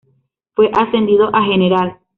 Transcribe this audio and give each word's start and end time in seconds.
Fue 0.55 0.71
ascendido 0.73 1.29
a 1.35 1.43
general. 1.43 1.99